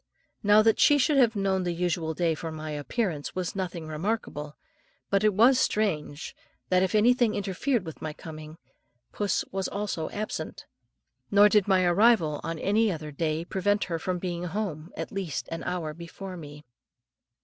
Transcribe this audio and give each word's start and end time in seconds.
Now 0.41 0.63
that 0.63 0.79
she 0.79 0.97
should 0.97 1.17
have 1.17 1.35
known 1.35 1.61
the 1.61 1.75
usual 1.75 2.15
day 2.15 2.33
for 2.33 2.51
my 2.51 2.71
appearance 2.71 3.35
was 3.35 3.55
nothing 3.55 3.87
remarkable, 3.87 4.55
but 5.11 5.23
it 5.23 5.31
was 5.31 5.59
strange 5.59 6.35
that, 6.69 6.81
if 6.81 6.95
anything 6.95 7.35
interfered 7.35 7.85
with 7.85 8.01
my 8.01 8.11
coming, 8.11 8.57
puss 9.11 9.45
was 9.51 9.67
also 9.67 10.09
absent, 10.09 10.65
nor 11.29 11.49
did 11.49 11.67
my 11.67 11.83
arrival 11.85 12.41
on 12.43 12.57
any 12.57 12.91
other 12.91 13.11
day 13.11 13.45
prevent 13.45 13.83
her 13.83 13.99
from 13.99 14.17
being 14.17 14.45
at 14.45 14.49
home 14.53 14.91
at 14.97 15.11
least 15.11 15.47
an 15.51 15.63
hour 15.65 15.93
before 15.93 16.35
me. 16.35 16.65